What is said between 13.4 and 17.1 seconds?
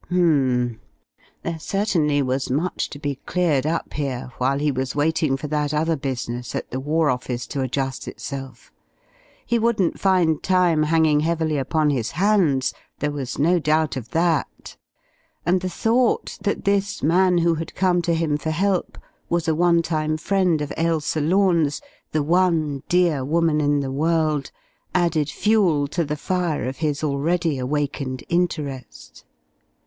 doubt of that, and the thought that this